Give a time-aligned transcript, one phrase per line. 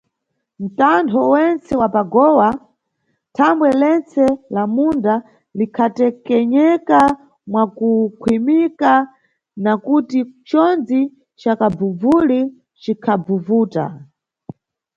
[0.65, 2.49] Ntantho wentse wa pa gowa,
[3.35, 5.13] thambwe lentse lammunda
[5.57, 6.99] likhatekenyeka
[7.51, 8.91] mwakukhwimika,
[9.63, 10.19] nakuti
[10.49, 10.99] conzi
[11.39, 12.39] ca kabvumvuli
[12.81, 13.85] cikhavuvuta.